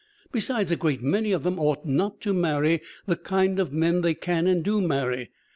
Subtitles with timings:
[0.31, 4.15] Besides a great many of them ought not to marry the kind of men they
[4.15, 5.29] can and do marry.